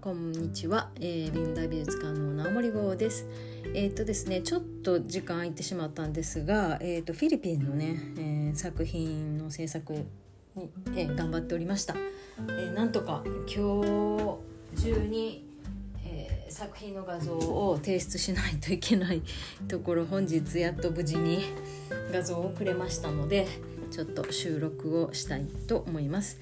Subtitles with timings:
[0.00, 3.26] こんにちは、えー、現代美術館の直森号です。
[3.74, 10.04] えっ、とですねちょっと時間空いてしまったんですが、えーと、フィリピンのね、えー、作品の制作に、
[10.94, 11.94] えー、頑張っておりました、
[12.48, 14.38] えなんとか今
[14.76, 15.46] 日中に、
[16.04, 19.22] え作品の画像を提出しないといけない
[19.66, 21.38] ところ本日やっと無事に
[22.12, 23.46] 画像をくれましたので
[23.90, 26.38] ちょっと収録をしたいと思います。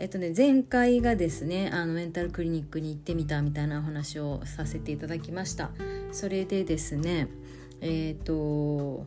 [0.00, 5.72] えっとね、前回がですねあのメンタルクリニックに行ってみたみたいなお話をさせていただきました。
[6.10, 7.28] それでですね
[7.82, 9.04] えっ、と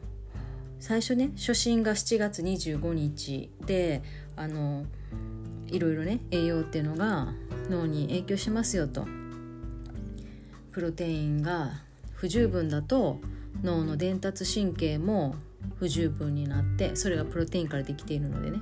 [0.80, 4.04] 最初ね初診が7月25日で
[4.36, 4.86] あの
[5.68, 7.34] いろいろね栄養っていうのが
[7.72, 9.08] 脳に影響しますよと。
[10.74, 11.82] プロテインが
[12.14, 13.20] 不十分だと
[13.64, 15.34] 脳の伝達神経も
[15.80, 18.60] 不十分になってそれがプロテインからできているのでね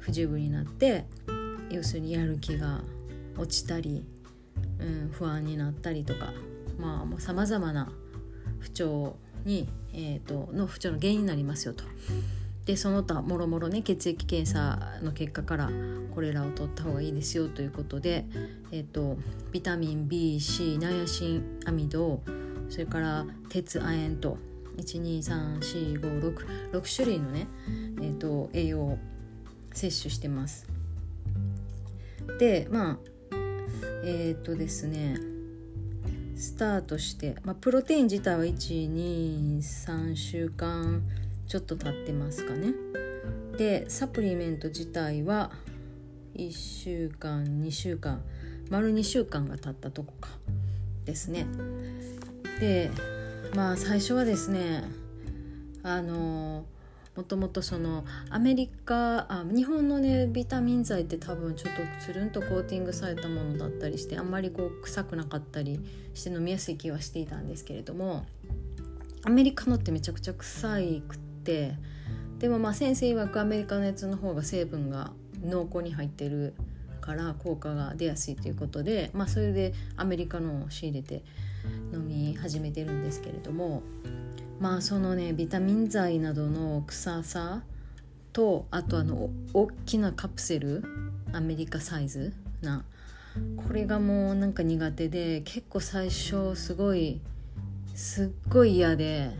[0.00, 1.04] 不十分になって
[1.70, 2.82] 要するにやる気が
[3.36, 4.04] 落ちたり、
[4.78, 6.32] うん、不安になったりとか
[6.78, 7.90] まあもうさまざまな
[8.58, 11.84] 不調に、えーと、の不調の原因になりますよと。
[12.64, 15.70] でその他もろもろね血液検査の結果から
[16.12, 18.24] これらを取った方がいいですよということで、
[18.72, 19.16] えーと、
[19.52, 22.24] ビタミン BC ナイアシンアミド
[22.68, 24.38] それから鉄亜鉛と
[24.78, 27.46] 1234566種類のね、
[28.00, 28.98] えーと栄養を
[29.72, 30.75] 摂取してます。
[32.38, 32.98] でまあ
[34.04, 35.16] えっ、ー、とですね
[36.36, 41.02] スタートして、まあ、プロテイン自体は123週間
[41.48, 42.74] ちょっと経ってますかね。
[43.56, 45.50] でサプリメント自体は
[46.34, 48.20] 1週間2週間
[48.68, 50.30] 丸2週間が経ったとこか。
[51.06, 51.46] ですね。
[52.60, 52.90] で
[53.54, 54.84] まあ最初はですね
[55.82, 56.75] あのー
[57.16, 65.80] もともとそのアメリカあ日本のねビタミン剤って多分ちょっとつるんとコーティングされたものだったりしてあんまりこう臭くなかったり
[66.14, 68.26] して飲みやすい気はしていたんですけれども
[69.24, 71.74] アメリカのってめちゃくちゃ臭いくって
[72.38, 75.12] でもまあ先生曰くアメリカのやつの方が成分が
[75.42, 76.54] 濃厚に入ってる
[77.00, 81.22] から効果が出やすいということで、まあ、それでアメリカのを仕入れて
[81.92, 83.82] 飲み始めてるんですけれども
[84.60, 87.62] まあそのねビタミン剤などの臭さ
[88.32, 90.84] とあとあの大きなカプセル
[91.32, 92.32] アメリカサイズ
[92.62, 92.84] な
[93.56, 97.20] これがもうなんか苦手で結構最初すごい
[97.94, 99.30] すっごい嫌で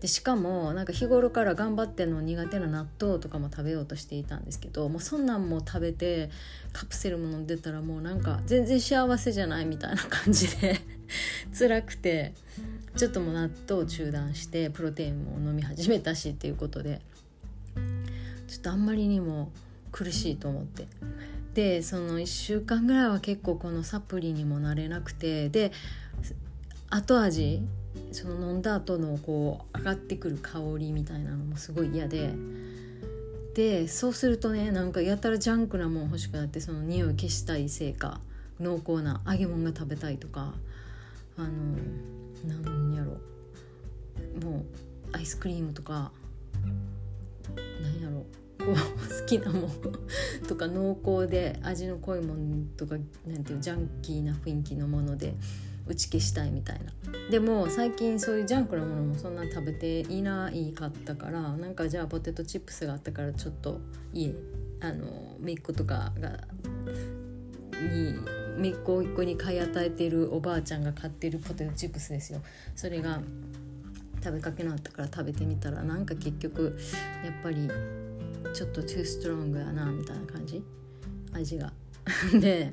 [0.00, 6.28] でしかもなんか日頃から頑張っての苦手な納豆とかも食べようとしていたんですけどもうそんなんも食べて
[6.74, 10.78] カプセルも飲んでたらもうなんか全然幸せじゃないみたいな感じで
[11.56, 12.34] 辛くて
[12.96, 17.00] ちょっともう納豆中断してプロテインも飲み始めたしっていうことで
[18.46, 19.52] ちょっとあんまりにも
[19.90, 20.86] 苦しいと思って。
[21.54, 25.70] でその1週間ぐらいは結構このサプリにもなれなくてで
[26.90, 27.62] 後味
[28.12, 32.32] その飲んだ後のこう上がってくる香りみたいなのもすごい嫌で
[33.54, 38.20] でそうするとねなんかやたらジャンクなもん欲しくなってその匂い消したいせいか
[38.60, 40.54] 濃厚な揚げ物が食べたいとか
[41.36, 41.48] あの
[42.62, 43.12] なんやろ。
[44.42, 44.64] もう
[45.12, 46.12] アイスクリームとか
[47.82, 48.26] なんやろ。
[48.58, 49.70] こう好きなもん
[50.46, 52.96] とか濃厚で味の濃いもんとか
[53.26, 55.34] なんていうジャンキーな雰囲気のもので
[55.86, 56.92] 打ち消したいみたいな。
[57.30, 63.80] でも最近そういうジャンクなものもそんな食べていないかったからなんかじゃあポテトチップスがあったからちょっと
[64.12, 64.34] 家
[64.80, 66.40] あの姪っ子とかが
[67.92, 68.14] に
[68.58, 72.40] 姪っ子一個に買い与えてるおばあちゃんが買ってるポテトチップスですよ。
[72.74, 73.20] それが
[74.22, 76.78] 食べかけなかったから食べてみたらなんか結局
[77.24, 77.68] やっぱり
[78.54, 80.62] ちょっとトゥーストロングやなみたいな感じ？
[81.32, 81.72] 味が。
[82.40, 82.72] で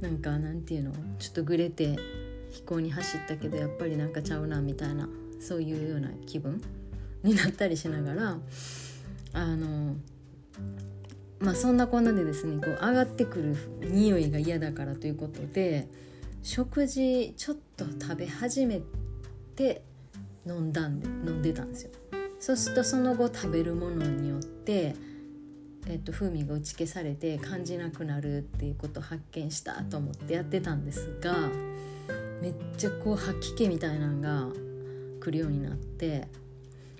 [0.00, 0.92] なんかなんていうの？
[1.18, 1.96] ちょっとグレて
[2.50, 5.08] 飛行に走ったけどやっぱりなんかちゃうなみたいな。
[5.40, 6.62] そういうような気分
[7.22, 8.38] になったりしながら
[9.34, 9.94] あの
[11.44, 15.88] まあそんなこんなでですねこう上がってくる匂いが嫌だからということで
[16.42, 18.80] 食事ちょっと食べ始め
[19.54, 19.82] て
[20.46, 21.90] 飲んだんで飲んでたんですよ。
[22.40, 24.94] そうするとその後食べるものによって
[25.86, 31.34] えっと、風味が打ち消されて感じなくなるっていうことを発見したと思ってやってたんですが
[32.40, 34.48] めっちゃこう吐き気みたいなのが
[35.20, 36.26] 来るようになって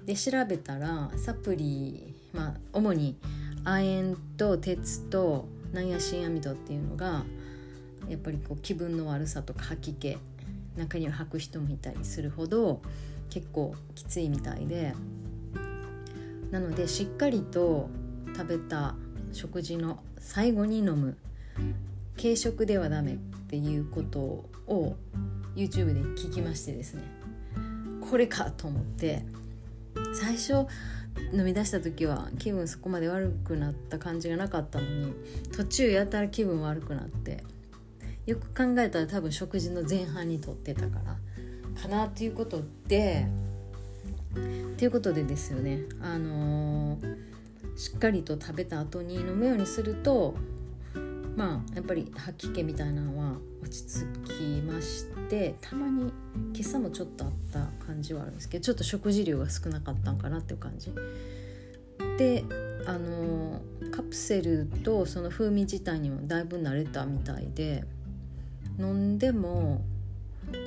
[0.05, 3.17] で調べたらサプリまあ主に
[3.65, 7.25] 亜鉛と鉄とナイアシンアミドっていうのが
[8.09, 10.19] やっぱりこう気分の悪さとか吐き気
[10.77, 12.83] 中には吐く人もいたりするほど
[13.31, 14.95] 結構きついみたいで
[16.51, 17.89] なのでしっかりと
[18.37, 18.95] 食べた
[19.33, 21.17] 食事の最後に飲む。
[22.17, 23.17] 軽食ではダメっ
[23.49, 24.21] ていうこと
[24.69, 24.97] を
[25.57, 27.03] YouTube で聞きましてですね。
[28.09, 29.25] これかと思って。
[30.15, 30.67] 最初
[31.33, 35.13] 飲み出した時は気分そこまで悪くなった感じがなかったのに
[35.57, 37.45] 途中やたら気分悪くなって
[38.27, 41.17] よく考えたら多分食事の前半にとってたから
[41.81, 43.27] かなということで
[44.77, 45.81] ということでですよね。
[46.01, 47.17] あのー、
[47.77, 50.35] しっかりと食べた後に飲むようにすると
[51.37, 56.13] まあやっぱり吐き気みたいなのは落ち着きましてたまに
[56.55, 60.93] 今朝もちょっとあった感じはあるんですけどちょっと食事量が少なかったんかなっていう感じ。
[62.19, 62.45] で
[62.87, 67.85] あのカプセルとその風味自体にもだいぶ慣れたみたいで
[68.79, 69.83] 飲んでも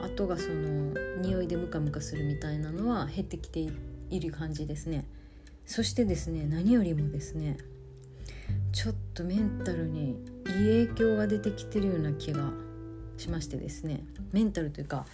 [0.02, 3.70] 後がその匂いでムカムカするみたいなのは減ってきて
[4.10, 5.06] いる感じですね。
[5.66, 7.58] そしてですね何よりもですね
[8.72, 10.16] ちょっとメンタルに
[10.50, 12.52] いい影響が出てきてるような気が
[13.18, 14.04] しましてですね。
[14.32, 15.06] メンタルというか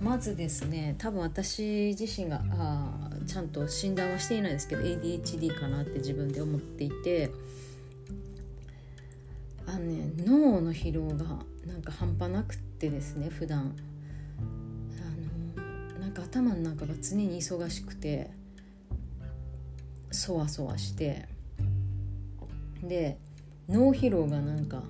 [0.00, 7.30] まずですね多分私自身があちゃんと診断はしていないですけど ADHD かなって自分で思っていて
[9.66, 11.24] あのね脳の疲労が
[11.66, 13.74] なんか半端なくってですね普段。
[15.58, 18.30] あのなんか頭の中が常に忙しくて
[20.10, 21.28] そわそわして
[22.82, 23.18] で
[23.68, 24.82] 脳疲労がなんか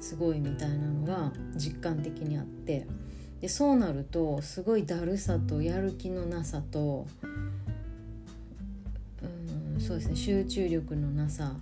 [0.00, 2.86] すごいみたいなのが実感的にあって
[3.40, 7.06] でそうなるとすごいだるさとやる気のなさと
[9.22, 9.26] う
[9.78, 11.52] んそうですね集中力のなさ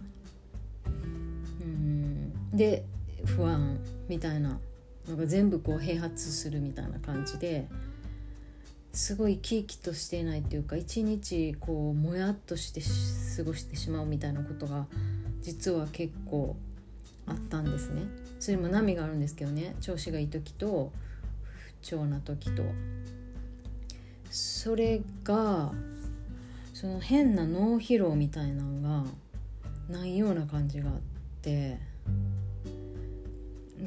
[0.87, 2.85] うんで
[3.25, 3.79] 不安
[4.09, 4.61] みたいな
[5.09, 7.67] のが全部こう併発するみたいな感じで
[8.93, 12.81] すごい生き生きとしていないというか一日こうもやっとして
[13.37, 14.87] 過ごしてしまうみたいなことが
[15.45, 16.57] 実は結構
[17.27, 18.03] あったんですね。
[18.41, 19.77] それも波があるんですけどね。
[19.81, 20.91] 調子がいい時と
[21.81, 22.63] 不調な時と。
[24.31, 25.73] それが
[26.73, 29.05] その変な脳疲労みたいなのが
[29.89, 30.97] ないような感じがあっ
[31.43, 31.79] て。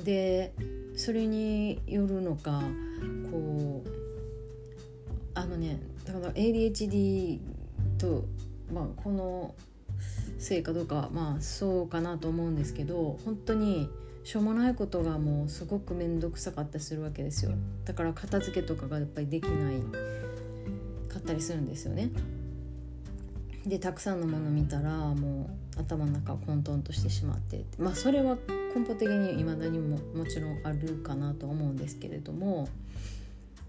[0.04, 0.54] で
[0.96, 2.62] それによるのか
[3.32, 3.90] こう
[5.34, 7.40] あのねだから ADHD
[7.98, 8.26] と、
[8.72, 9.56] まあ、この
[10.40, 13.90] せいかどうかまあそうかなと思うんですけど本当に
[14.24, 17.52] しょうもないことがもうすごく面倒くさかったりするわけですよ。
[17.86, 19.80] だから片付けとかがやっぱりできない
[21.08, 22.12] かったりするんですよね。
[23.66, 28.38] でたくさんのもの見たらもう頭の中混沌としてしまってまあそれは
[28.76, 32.68] 根本的に未だにももちろんあるかなと思うんですけれども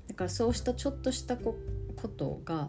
[0.08, 1.56] だからそうしたちょっとしたこ
[2.16, 2.68] とが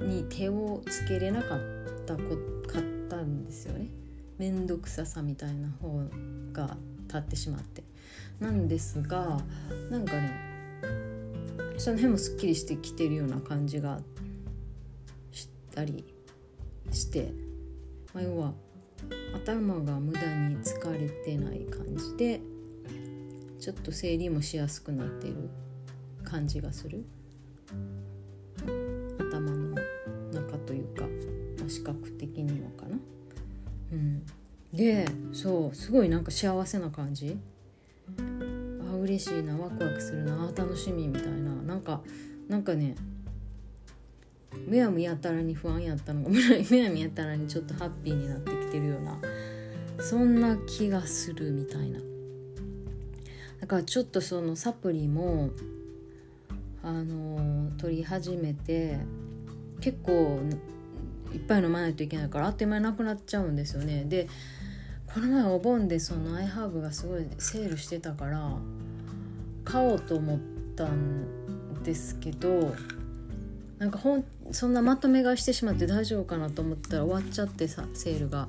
[0.00, 1.77] に手をつけれなかっ
[2.08, 2.22] たこ
[2.66, 3.90] かったんですよね。
[4.38, 6.00] 面倒くささみたいな方
[6.54, 7.84] が立ってしまって。
[8.40, 9.38] なんですが
[9.90, 10.48] なんかね
[11.76, 14.00] その辺もすっきりしてきてるような感じが
[15.32, 16.04] したり
[16.90, 17.32] して、
[18.14, 18.54] まあ、要は
[19.34, 22.40] 頭が無駄に疲れてない感じで
[23.60, 25.50] ちょっと整理もしやすくなってる
[26.24, 27.04] 感じがする。
[34.78, 37.36] でそうすごいなんか幸せな感じ。
[38.16, 41.52] あ嬉しいなワクワクするな楽しみみたいな。
[41.66, 42.00] なんか
[42.48, 42.94] なんかね
[44.68, 46.30] むやみやたらに不安やったのが
[46.70, 49.20] むやみやたらにちょっとハッピーになってきてるような
[49.98, 51.98] そんな気がするみたいな。
[53.60, 55.50] だからちょっとそのサプリも
[56.84, 59.00] あの取り始めて
[59.80, 60.38] 結構
[61.34, 64.04] いっぱい飲まないといけないからあっという間になくなっちゃうんですよね。
[64.04, 64.28] で
[65.12, 68.52] この前お盆でそのアイハーブがすごいセールしてたから
[69.64, 70.38] 買おうと思っ
[70.76, 72.74] たんですけど
[73.78, 78.48] なんかほんそんなまとめ買いしてしまって大丈夫かなと思ったら終わっちゃってさセールが。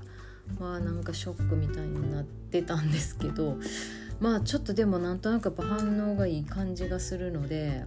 [0.58, 3.58] わあなんかショックみたいになってたんですけど
[4.20, 7.84] まあちょっとでもなんとなくやっぱ反応がいい感じがするので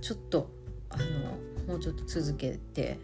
[0.00, 0.50] ちょっと
[0.90, 2.98] あのもうちょっと続けて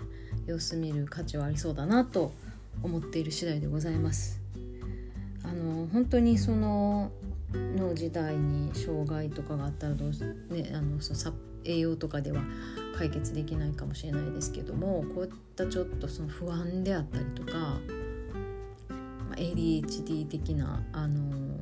[0.46, 2.32] 様子見る価値はありそうだなと
[2.82, 4.40] 思っている次第でございます。
[5.44, 7.10] あの本当にその
[7.76, 10.10] の時代に障害とかがあったらどう、
[10.54, 11.32] ね、あのそ
[11.64, 12.42] 栄養とかでは
[12.96, 17.58] 解決できないかもしれないですけどもこういったちょっとその不安であったりとか、
[19.28, 21.58] ま、ADHD 的なあの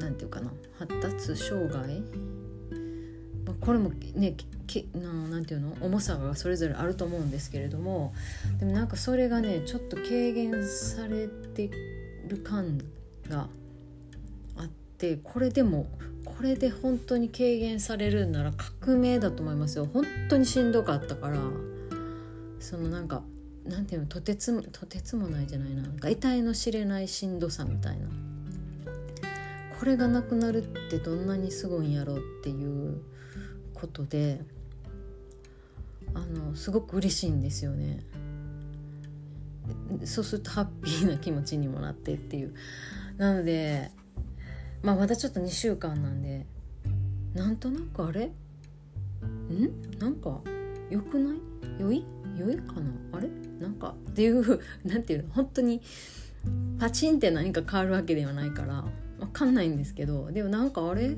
[0.00, 2.02] 何て言うかな発達障害
[3.46, 4.34] まあ、これもね
[4.66, 5.76] きなんていうの？
[5.80, 8.14] 重さがそれぞれあると思うんですけれども
[8.58, 11.70] でもなんかそれがねちょっと軽減されて
[12.26, 12.78] る感
[13.28, 13.48] が
[14.56, 15.86] あってこれでも
[16.24, 19.86] これで本当に軽減されるんなら革命だと思いますよ。
[19.92, 21.38] 本当にしんどかったから
[22.58, 23.22] そのなんか
[23.66, 24.06] なんていうの？
[24.06, 25.82] とてつとてつもないじゃないな。
[25.82, 28.06] なんか得体の知れないしんどさみたいな。
[29.78, 33.02] これがなくなるってどんなにすごいんやろうっていう
[33.74, 34.40] ことで
[36.14, 38.00] あのすごく嬉しいんですよね。
[40.04, 42.54] そうするとハッピーな気持ちにもなってっていう。
[43.16, 43.90] なので
[44.82, 46.46] まあまだちょっと2週間なんで
[47.34, 48.26] なんとなくあれ？
[48.26, 48.32] ん？
[49.98, 50.40] なんか
[50.90, 51.38] 良くない？
[51.78, 52.04] 良い？
[52.36, 52.92] 良いかな？
[53.12, 53.28] あれ？
[53.60, 55.32] なんかっていう なんていうの？
[55.32, 55.80] 本当に
[56.78, 58.84] パチンって何か変わるわけではないから
[59.18, 61.16] 分かんないんですけどでもなんかあれ？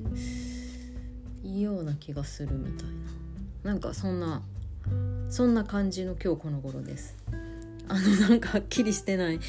[1.57, 2.89] いいような気がするみたい
[3.65, 3.71] な。
[3.71, 4.43] なんかそんな
[5.31, 7.17] そんな感じの今日この頃です。
[7.89, 9.41] あのなんかはっきりしてない。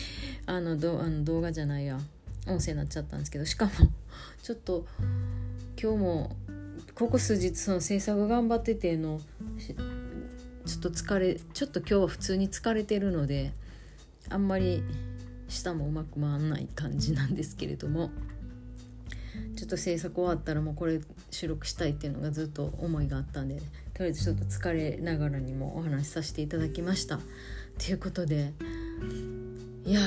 [0.46, 2.00] あのどあの動画じゃないや。
[2.48, 3.46] 音声になっちゃったんですけど。
[3.46, 3.72] しかも
[4.42, 4.86] ちょっと
[5.78, 6.36] 今日も
[6.96, 9.20] ここ数日その制作頑張ってての
[10.66, 13.52] ちょっと疲れちょっと今日は普通に疲れてるので
[14.30, 14.82] あんまり
[15.50, 18.12] 舌もうまく回んない感じなんですけれども。
[19.68, 23.58] っと制作終わったらもうこれ収録したいっていうのがずっと思いがあったんで
[23.94, 27.20] とりあえずちょっと疲れながらにもお話しさせていただきました。
[27.78, 28.54] ということで
[29.86, 30.02] いや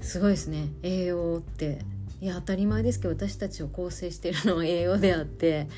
[0.00, 0.68] すごいですね。
[0.82, 1.78] 栄養って。
[2.20, 5.68] いや当たり前ですけど私たちを構成しているのは栄養であって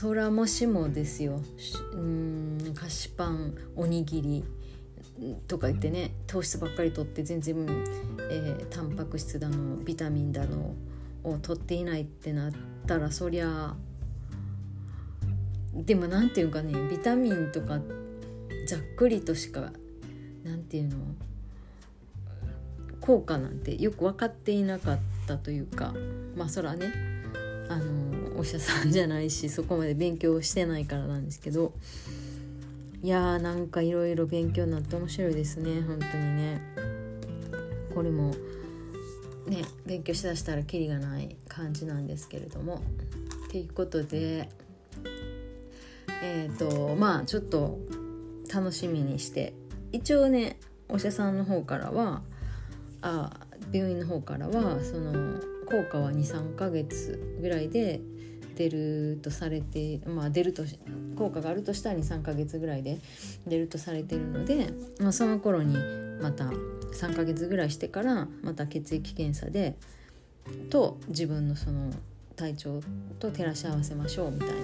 [0.00, 1.42] 空もしもですよ。
[1.92, 4.44] うん菓子パンおにぎり
[5.46, 7.54] とか言ってね糖質ばっかりとって全然、
[8.30, 10.74] えー、タンパク質だのビタミンだの
[11.24, 12.52] を取っていないってなっ
[12.86, 13.74] たらそりゃ
[15.74, 17.80] でも何て言うかねビタミンとか
[18.66, 19.72] ざっくりとしか
[20.44, 20.96] 何て言うの
[23.00, 25.94] 効果なんてよく分かっていなかったというか
[26.36, 26.92] まあそらね
[27.68, 31.72] あのお医者さんじゃないしそこまで勉強してないからなんですけど
[33.02, 36.60] いやーなんかいろいろ勉強になって面白いですね本当にね。
[37.94, 38.32] これも
[39.46, 42.82] ね勉強しだしたらキリがない感じなんですけれども。
[43.50, 44.48] ということで
[46.22, 47.78] えっ、ー、とまあちょっと
[48.52, 49.54] 楽しみにして。
[49.92, 50.58] 一応ね
[50.88, 52.22] お医者さんの方からは
[53.02, 53.30] あ
[53.72, 58.00] 病院の方からはその効果は23ヶ月ぐらいで
[58.56, 60.64] 出るとされてまあ出ると
[61.16, 62.98] 効果があるとしたら23ヶ月ぐらいで
[63.46, 64.68] 出るとされてるので、
[64.98, 65.76] まあ、その頃に
[66.20, 66.50] また
[66.92, 69.76] 3ヶ月ぐらいしてからまた血液検査で
[70.70, 71.90] と自分のその
[72.36, 72.80] 体調
[73.18, 74.54] と照らし合わせましょうみたいな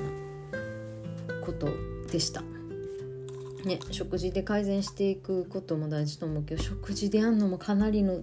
[1.45, 1.69] こと
[2.11, 2.43] でした。
[3.65, 8.21] ね、食事で改善していくことも大事と思うけど食事でやんのもかなりの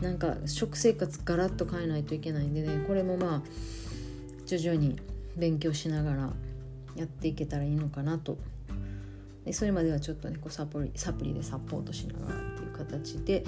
[0.00, 3.42] なんか食生活ガラッと変えないといけないんでねこれもまあ
[4.46, 4.98] 徐々に
[5.36, 6.32] 勉強しながら
[6.96, 8.38] やっていけたらいいのかなと
[9.44, 13.44] でそれまではちょっとねこうサプリサプリでサポートしながらっ形で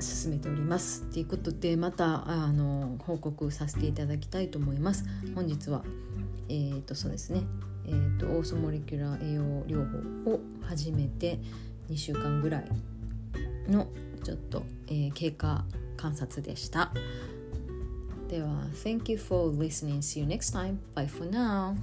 [0.00, 5.82] 進めておりますということでまたあの報告させていただきたいと思います本日は
[6.48, 7.42] えっ、ー、とそうですね
[7.86, 11.38] えーと、オーソモレキュラー栄養療法を始めて
[11.90, 12.64] 2週間ぐらい
[13.68, 13.88] の
[14.22, 15.64] ちょっと、えー、経過
[15.96, 16.92] 観察でした。
[18.28, 19.98] では、Thank you for listening.
[19.98, 20.78] See you next time.
[20.94, 21.76] Bye for now.